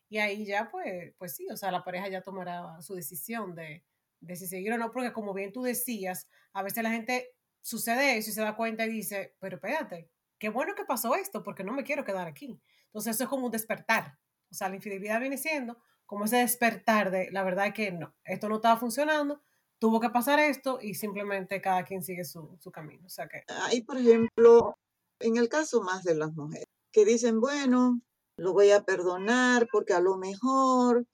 [0.10, 3.86] y ahí ya pues, pues sí, o sea, la pareja ya tomará su decisión de,
[4.22, 8.18] de si seguir o no, porque como bien tú decías, a veces la gente sucede
[8.18, 11.64] eso y se da cuenta y dice, pero espérate, qué bueno que pasó esto, porque
[11.64, 12.62] no me quiero quedar aquí.
[12.86, 14.18] Entonces eso es como un despertar.
[14.50, 18.16] O sea, la infidelidad viene siendo como ese despertar de, la verdad es que no,
[18.26, 19.44] esto no estaba funcionando,
[19.78, 23.06] tuvo que pasar esto y simplemente cada quien sigue su, su camino.
[23.06, 23.44] O sea que...
[23.48, 24.76] Hay, por ejemplo,
[25.20, 28.02] en el caso más de las mujeres, que dicen, bueno,
[28.38, 31.06] lo voy a perdonar porque a lo mejor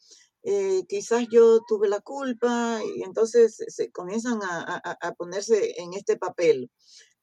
[0.47, 6.69] eh, quizás yo tuve la culpa y entonces se comienzan a, ponerse en este papel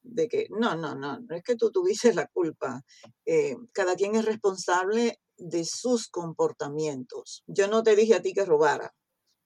[0.02, 2.82] de que no, no, no, no es que tú tuviste la culpa.
[3.24, 7.44] Eh, cada quien es responsable de sus comportamientos.
[7.46, 8.92] Yo no te dije a ti que robara.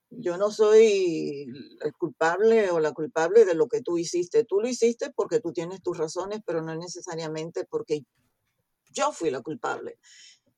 [0.09, 1.47] Yo no soy
[1.81, 4.45] el culpable o la culpable de lo que tú hiciste.
[4.45, 8.05] Tú lo hiciste porque tú tienes tus razones, pero no necesariamente porque
[8.91, 9.99] yo fui la culpable.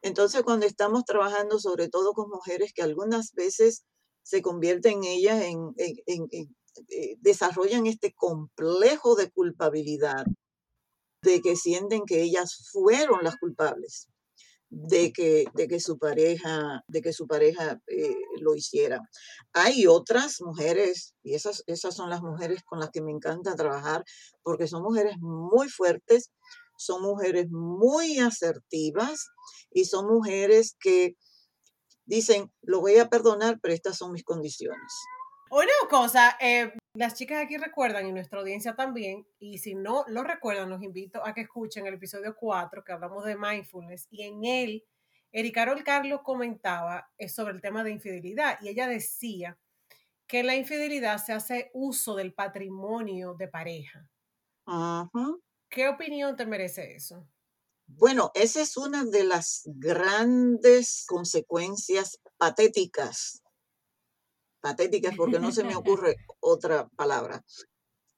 [0.02, 3.84] Entonces, cuando estamos trabajando sobre todo con mujeres que algunas veces
[4.22, 10.24] se convierten ellas en, eh, desarrollan este complejo de culpabilidad,
[11.22, 14.08] de que sienten que ellas fueron las culpables
[14.70, 19.00] de que, de que su pareja, de que su pareja eh, lo hiciera.
[19.52, 24.04] Hay otras mujeres, y esas, esas son las mujeres con las que me encanta trabajar,
[24.42, 26.30] porque son mujeres muy fuertes,
[26.79, 29.29] son mujeres muy asertivas
[29.71, 31.17] y son mujeres que
[32.07, 34.93] dicen, lo voy a perdonar, pero estas son mis condiciones.
[35.51, 40.23] Una cosa, eh, las chicas aquí recuerdan y nuestra audiencia también, y si no lo
[40.23, 44.45] recuerdan, los invito a que escuchen el episodio 4 que hablamos de mindfulness y en
[44.45, 44.85] él,
[45.53, 49.59] Carol Carlos comentaba eh, sobre el tema de infidelidad y ella decía
[50.27, 54.11] que la infidelidad se hace uso del patrimonio de pareja.
[55.70, 57.28] ¿Qué opinión te merece eso?
[57.87, 63.42] Bueno, esa es una de las grandes consecuencias patéticas.
[64.61, 67.44] Patéticas porque no se me ocurre otra palabra.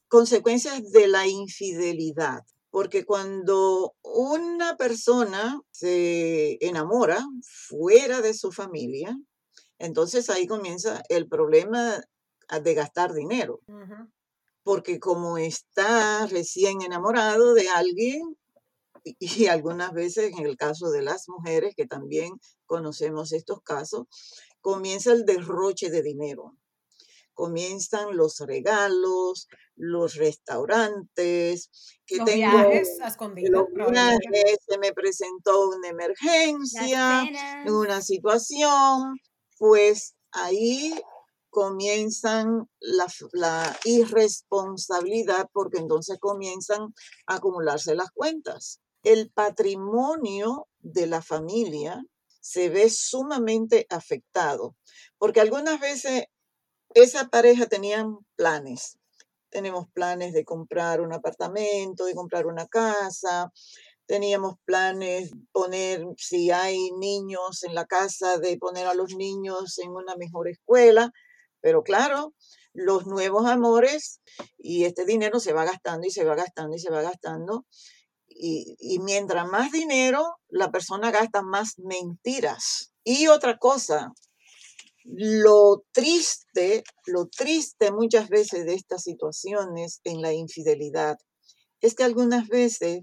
[0.09, 2.43] Consecuencias de la infidelidad.
[2.71, 7.21] Porque cuando una persona se enamora
[7.69, 9.17] fuera de su familia,
[9.79, 12.01] entonces ahí comienza el problema
[12.63, 13.61] de gastar dinero.
[14.63, 18.37] Porque como está recién enamorado de alguien,
[19.19, 22.33] y algunas veces en el caso de las mujeres, que también
[22.67, 24.07] conocemos estos casos,
[24.61, 26.57] comienza el derroche de dinero.
[27.33, 31.71] Comienzan los regalos, los restaurantes,
[32.05, 32.99] que los tengo viajes
[33.49, 37.25] los viajes, se me presentó una emergencia,
[37.67, 39.15] una situación,
[39.57, 40.95] pues ahí
[41.51, 46.95] comienzan la, irresponsabilidad porque entonces comienzan
[47.27, 48.81] a acumularse las cuentas.
[49.03, 52.03] El patrimonio de la familia
[52.41, 54.77] se ve sumamente afectado
[55.19, 56.25] porque algunas veces
[56.95, 58.99] esa pareja tenían planes.
[59.51, 63.53] Tenemos planes de comprar un apartamento, de comprar una casa,
[64.07, 69.91] teníamos planes poner, si hay niños en la casa, de poner a los niños en
[69.91, 71.13] una mejor escuela,
[71.61, 72.35] pero claro,
[72.73, 74.21] los nuevos amores
[74.59, 77.67] y este dinero se va gastando y se va gastando y se va gastando.
[78.29, 82.93] Y, y mientras más dinero, la persona gasta más mentiras.
[83.05, 84.13] Y otra cosa,
[85.05, 91.17] lo triste, lo triste muchas veces de estas situaciones en la infidelidad
[91.81, 93.03] es que algunas veces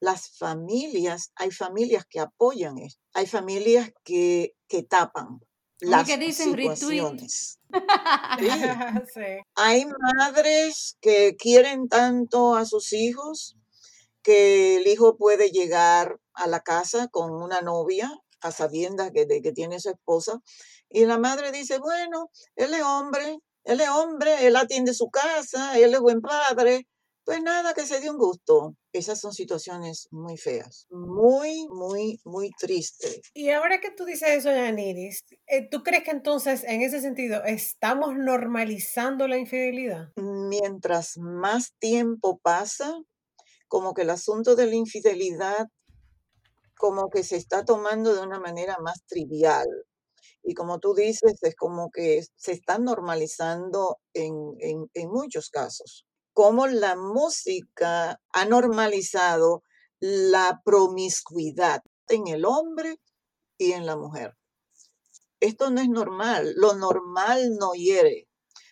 [0.00, 5.40] las familias, hay familias que apoyan esto, hay familias que, que tapan
[5.82, 7.58] las que dicen situaciones.
[9.14, 9.42] Sí.
[9.54, 13.56] Hay madres que quieren tanto a sus hijos
[14.22, 19.42] que el hijo puede llegar a la casa con una novia a sabiendas que, de
[19.42, 20.40] que tiene su esposa
[20.92, 25.78] y la madre dice, bueno, él es hombre, él es hombre, él atiende su casa,
[25.78, 26.86] él es buen padre,
[27.24, 28.76] pues nada, que se dé un gusto.
[28.92, 33.20] Esas son situaciones muy feas, muy, muy, muy tristes.
[33.32, 37.42] Y ahora que tú dices eso, Yaniris, eh, ¿tú crees que entonces, en ese sentido,
[37.44, 40.12] estamos normalizando la infidelidad?
[40.16, 42.92] Mientras más tiempo pasa,
[43.68, 45.68] como que el asunto de la infidelidad,
[46.76, 49.68] como que se está tomando de una manera más trivial.
[50.42, 56.04] Y como tú dices, es como que se está normalizando en, en, en muchos casos
[56.32, 59.62] cómo la música ha normalizado
[60.00, 63.00] la promiscuidad en el hombre
[63.58, 64.36] y en la mujer.
[65.40, 66.54] Esto no es normal.
[66.56, 68.28] Lo normal no hiere.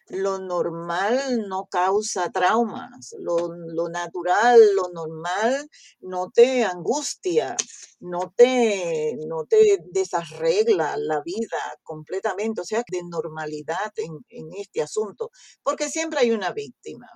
[0.08, 3.14] Lo normal no causa traumas.
[3.18, 3.48] Lo,
[3.88, 5.68] natural, lo normal
[6.00, 7.56] no te angustia,
[8.00, 12.60] no te, no te desarregla la vida completamente.
[12.60, 15.30] O sea, de normalidad en este asunto.
[15.62, 17.08] Porque siempre hay una víctima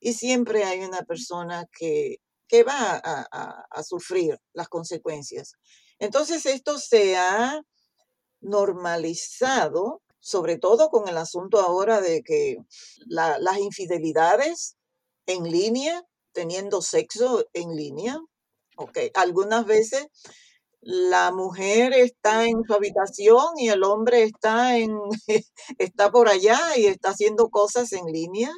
[0.00, 2.16] y siempre hay una persona que,
[2.48, 5.54] que va a, a, sufrir las consecuencias.
[5.98, 7.60] Entonces esto se ha
[8.40, 12.56] normalizado, sobre todo con el asunto ahora de que
[13.06, 14.76] la, las infidelidades
[15.26, 18.18] en línea, teniendo sexo en línea,
[18.76, 20.06] ok, algunas veces
[20.80, 24.96] la mujer está en su habitación y el hombre está en
[25.78, 28.52] está por allá y está haciendo cosas en línea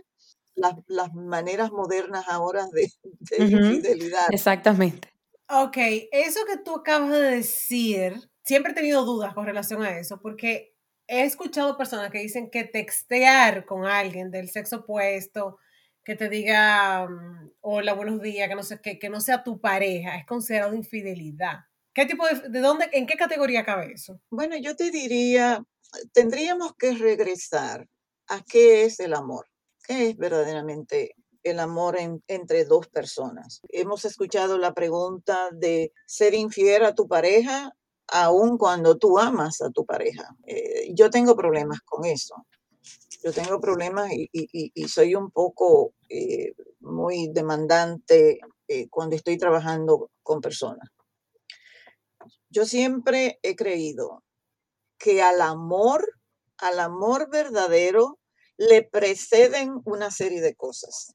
[0.58, 2.90] las, las maneras modernas ahora de,
[3.38, 4.26] de infidelidad.
[4.30, 5.08] Exactamente.
[5.48, 5.76] Ok,
[6.12, 10.74] eso que tú acabas de decir, siempre he tenido dudas con relación a eso, porque
[11.06, 15.58] he escuchado personas que dicen que textear con alguien del sexo opuesto,
[16.04, 19.58] que te diga mm, hola, buenos días, que no sé qué, que no sea tu
[19.58, 21.60] pareja, es considerado infidelidad.
[21.94, 24.20] ¿Qué tipo de, de dónde, en qué categoría cabe eso?
[24.30, 25.64] Bueno, yo te diría,
[26.12, 27.88] tendríamos que regresar
[28.28, 29.46] a qué es el amor
[29.88, 33.60] es verdaderamente el amor entre dos personas.
[33.70, 37.74] Hemos escuchado la pregunta de ser infiel a tu pareja
[38.08, 40.34] aun cuando tú amas a tu pareja.
[40.46, 42.46] Eh, yo tengo problemas con eso.
[43.22, 50.40] Yo tengo problemas y, soy un poco eh, muy demandante eh, cuando estoy trabajando con
[50.40, 50.88] personas.
[52.48, 54.22] Yo siempre he creído
[54.98, 56.08] que al amor,
[56.58, 58.18] al amor verdadero,
[58.58, 61.14] le preceden una serie de cosas.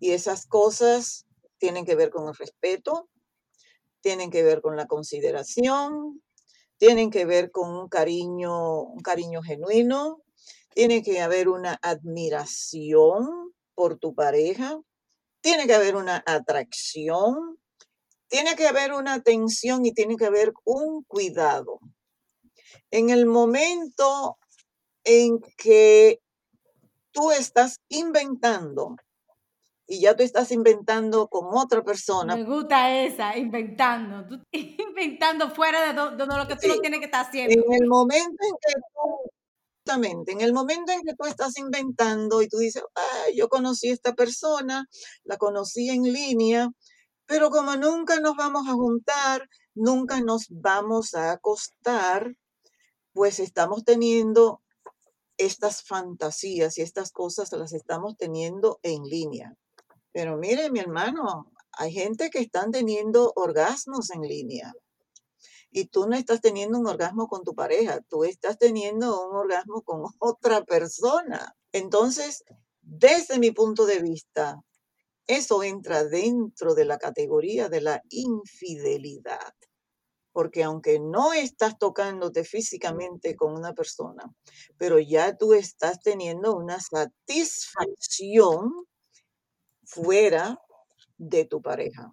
[0.00, 1.26] Y esas cosas
[1.58, 3.08] tienen que ver con el respeto,
[4.00, 6.22] tienen que ver con la consideración,
[6.78, 10.22] tienen que ver con un cariño, un cariño genuino,
[10.74, 14.80] tiene que haber una admiración por tu pareja,
[15.40, 17.58] tiene que haber una atracción,
[18.28, 21.80] tiene que haber una atención y tiene que haber un cuidado.
[22.90, 24.38] En el momento
[25.04, 26.20] en que
[27.16, 28.96] tú estás inventando
[29.86, 32.36] y ya tú estás inventando con otra persona.
[32.36, 34.26] Me gusta esa, inventando.
[34.28, 37.54] Tú, inventando fuera de, lo que tú no tienes que estar haciendo.
[37.54, 39.30] En el momento en que tú,
[39.78, 42.82] justamente, en el momento en que tú estás inventando y tú dices,
[43.34, 44.86] yo conocí a esta persona,
[45.24, 46.68] la conocí en línea,
[47.24, 52.34] pero como nunca nos vamos a juntar, nunca nos vamos a acostar,
[53.12, 54.60] pues estamos teniendo
[55.38, 59.56] estas fantasías y estas cosas las estamos teniendo en línea.
[60.12, 64.72] Pero mire, mi hermano, hay gente que están teniendo orgasmos en línea.
[65.70, 69.82] Y tú no estás teniendo un orgasmo con tu pareja, tú estás teniendo un orgasmo
[69.82, 71.54] con otra persona.
[71.72, 72.44] Entonces,
[72.80, 74.62] desde mi punto de vista,
[75.26, 79.52] eso entra dentro de la categoría de la infidelidad.
[80.36, 84.30] Porque aunque no estás tocándote físicamente con una persona,
[84.76, 88.70] pero ya tú estás teniendo una satisfacción
[89.82, 90.60] fuera
[91.16, 92.12] de tu pareja.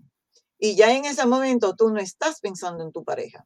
[0.58, 3.46] Y ya en ese momento tú no estás pensando en tu pareja,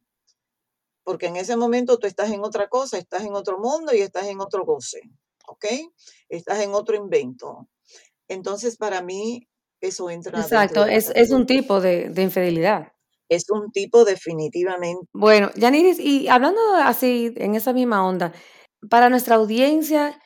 [1.03, 4.27] porque en ese momento tú estás en otra cosa, estás en otro mundo y estás
[4.27, 5.01] en otro goce,
[5.47, 5.65] ¿ok?
[6.29, 7.67] Estás en otro invento.
[8.27, 9.49] Entonces, para mí,
[9.81, 10.39] eso entra.
[10.39, 12.91] Exacto, es, es, un tipo de, de, infidelidad.
[13.29, 15.07] Es un tipo definitivamente.
[15.13, 18.33] Bueno, Yaniris, y hablando así, en esa misma onda,
[18.89, 20.19] para nuestra audiencia,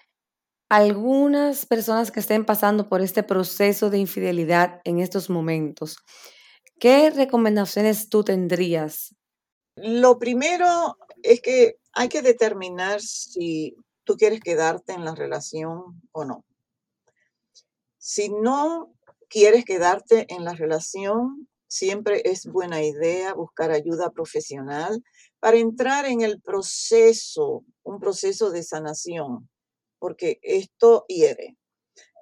[0.70, 5.98] algunas personas que estén pasando por este proceso de infidelidad en estos momentos,
[6.80, 9.14] ¿qué recomendaciones tú tendrías?
[9.76, 16.26] Lo primero es que hay que determinar si tú quieres quedarte en la relación o
[16.26, 16.46] no.
[17.98, 18.94] Si no
[19.28, 25.02] quieres quedarte en la relación, siempre es buena idea buscar ayuda profesional
[25.40, 29.50] para entrar en el proceso, un proceso de sanación
[29.98, 31.56] porque esto hiere.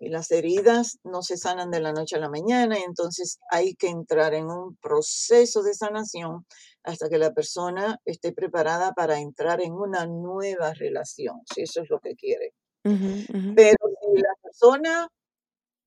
[0.01, 3.75] Y las heridas no se sanan de la noche a la mañana, y entonces hay
[3.75, 6.45] que entrar en un proceso de sanación
[6.83, 11.89] hasta que la persona esté preparada para entrar en una nueva relación, si eso es
[11.89, 12.53] lo que quiere.
[12.83, 15.09] Pero si la persona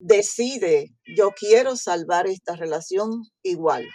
[0.03, 3.87] decide, yo quiero salvar esta relación igual,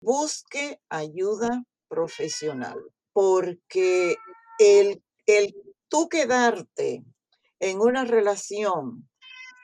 [0.00, 2.78] busque ayuda profesional,
[3.14, 4.16] porque
[4.58, 5.54] el, el
[5.88, 7.02] tú quedarte
[7.58, 9.08] en una relación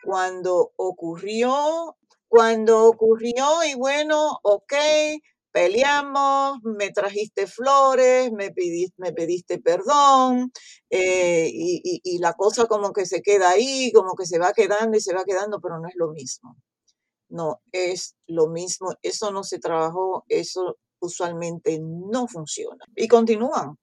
[0.03, 1.97] cuando ocurrió,
[2.29, 4.73] cuando ocurrió y bueno, ok,
[5.53, 10.53] peleamos, me trajiste flores, me pediste, me pediste perdón,
[10.91, 14.97] eh, y, y, la cosa como que se queda ahí, como que se va quedando
[14.97, 16.57] y se va quedando, pero no es lo mismo.
[17.29, 22.85] No, es lo mismo, eso no se trabajó, eso usualmente no funciona.
[22.95, 23.77] Y continúan,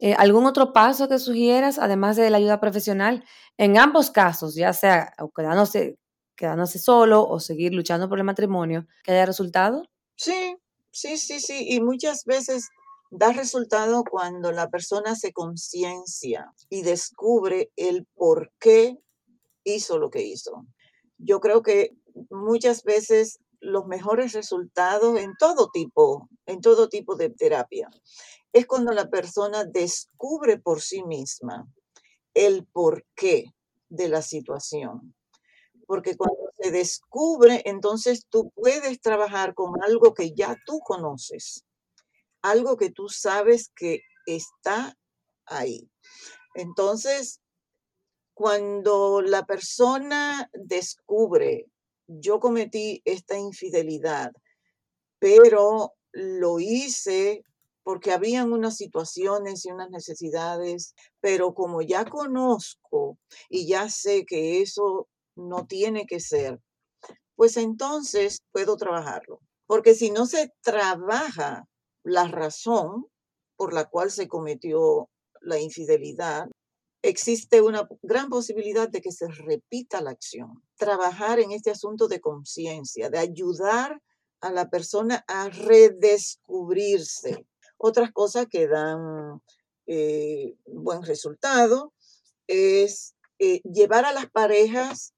[0.00, 3.24] eh, ¿Algún otro paso que sugieras, además de la ayuda profesional,
[3.56, 5.98] en ambos casos, ya sea quedándose,
[6.36, 9.82] quedándose solo o seguir luchando por el matrimonio, que haya resultado?
[10.16, 10.56] Sí,
[10.90, 11.66] sí, sí, sí.
[11.68, 12.68] Y muchas veces
[13.10, 18.98] da resultado cuando la persona se conciencia y descubre el por qué
[19.64, 20.66] hizo lo que hizo.
[21.18, 21.96] Yo creo que
[22.30, 27.88] muchas veces los mejores resultados en todo tipo, en todo tipo de terapia,
[28.52, 31.66] es cuando la persona descubre por sí misma
[32.34, 33.52] el porqué
[33.88, 35.14] de la situación.
[35.86, 41.64] Porque cuando se descubre, entonces tú puedes trabajar con algo que ya tú conoces,
[42.42, 44.96] algo que tú sabes que está
[45.46, 45.88] ahí.
[46.54, 47.40] Entonces,
[48.34, 51.66] cuando la persona descubre,
[52.06, 54.32] yo cometí esta infidelidad,
[55.18, 57.42] pero lo hice
[57.82, 64.60] porque habían unas situaciones y unas necesidades, pero como ya conozco y ya sé que
[64.60, 66.60] eso no tiene que ser,
[67.36, 69.40] pues entonces puedo trabajarlo.
[69.66, 71.68] Porque si no se trabaja
[72.02, 73.06] la razón
[73.56, 75.08] por la cual se cometió
[75.40, 76.48] la infidelidad,
[77.02, 80.62] existe una gran posibilidad de que se repita la acción.
[80.76, 84.02] Trabajar en este asunto de conciencia, de ayudar
[84.40, 89.40] a la persona a redescubrirse, otras cosas que dan
[89.86, 91.92] eh, buen resultado
[92.46, 95.14] es eh, llevar a las parejas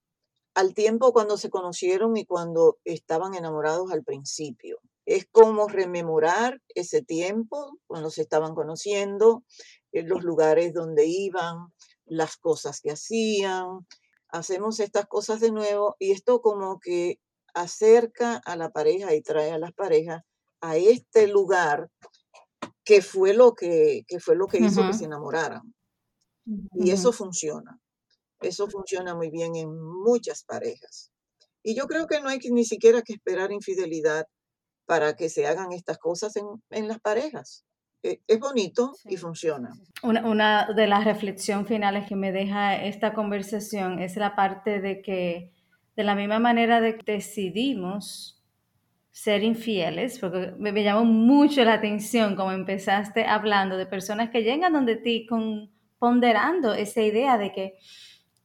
[0.53, 4.79] al tiempo cuando se conocieron y cuando estaban enamorados al principio.
[5.05, 9.43] Es como rememorar ese tiempo cuando se estaban conociendo,
[9.91, 11.73] en los lugares donde iban,
[12.05, 13.87] las cosas que hacían.
[14.29, 17.19] Hacemos estas cosas de nuevo y esto como que
[17.53, 20.23] acerca a la pareja y trae a las parejas
[20.61, 21.89] a este lugar
[22.83, 25.73] que fue lo que, fue lo que hizo que se enamoraran.
[26.73, 27.79] Y eso funciona.
[28.41, 31.11] Eso funciona muy bien en muchas parejas.
[31.63, 34.25] Y yo creo que no hay ni siquiera que esperar infidelidad
[34.85, 37.63] para que se hagan estas cosas en, las parejas.
[38.03, 39.69] E, es bonito y funciona.
[40.01, 45.01] Una, una, de las reflexiones finales que me deja esta conversación es la parte de
[45.01, 45.53] que
[45.95, 48.41] de la misma manera de que decidimos
[49.11, 54.41] ser infieles, porque me, me, llamó mucho la atención como empezaste hablando de personas que
[54.41, 55.69] llegan donde ti con,
[55.99, 57.77] ponderando esa idea de que,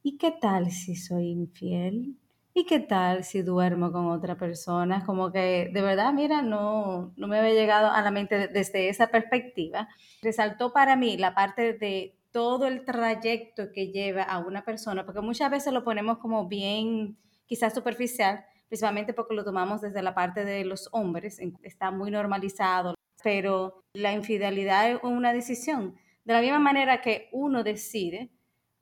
[0.06, 2.16] ¿y qué tal si soy infiel?
[2.54, 5.04] ¿Y qué tal si duermo con otra persona?
[5.04, 9.08] Como que de verdad, mira, no, no me había llegado a la mente desde esa
[9.08, 9.88] perspectiva.
[10.22, 15.22] Resaltó para mí la parte de todo el trayecto que lleva a una persona, porque
[15.22, 20.44] muchas veces lo ponemos como bien, quizás superficial, principalmente porque lo tomamos desde la parte
[20.44, 22.94] de los hombres, está muy normalizado,
[23.24, 25.96] pero la infidelidad es una decisión.
[26.24, 28.30] De la misma manera que uno decide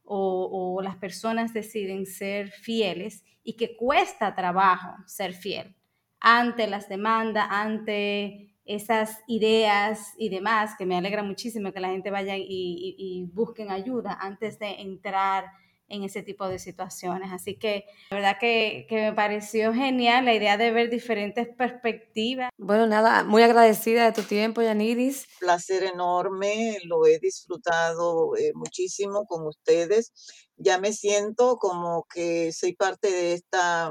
[0.04, 5.74] o, las personas deciden ser fieles y que cuesta trabajo ser fiel
[6.20, 12.10] ante las demandas, ante esas ideas y demás, que me alegra muchísimo que la gente
[12.10, 15.44] vaya y, y busquen ayuda antes de entrar
[15.88, 17.30] en ese tipo de situaciones.
[17.32, 22.50] Así que la verdad que, me pareció genial la idea de ver diferentes perspectivas.
[22.58, 25.26] Bueno, nada, muy agradecida de tu tiempo, Yaniris.
[25.40, 30.12] Placer enorme, lo he disfrutado eh, muchísimo con ustedes.
[30.56, 33.90] Ya me siento como que soy parte de, esta,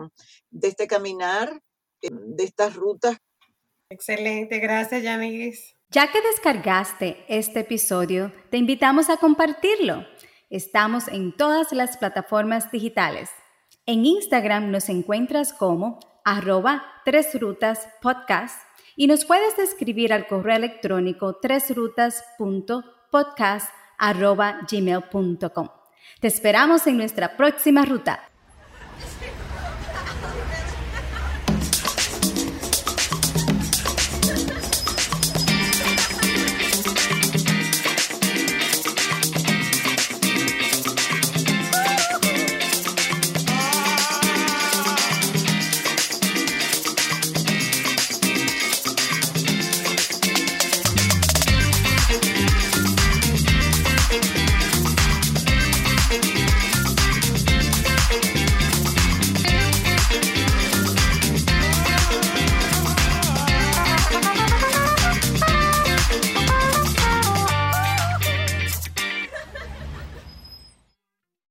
[0.50, 1.62] de este caminar,
[2.02, 3.18] eh, de estas rutas.
[3.90, 5.76] Excelente, gracias, Yaniris.
[5.90, 10.04] Ya que descargaste este episodio, te invitamos a compartirlo
[10.54, 13.32] Estamos en todas las plataformas digitales.
[13.88, 18.62] En Instagram nos encuentras como arroba tres rutas podcast
[18.96, 25.70] y nos puedes escribir al correo electrónico tresrutas.podcast arroba gmail.com.
[26.20, 28.30] Te esperamos en nuestra próxima ruta.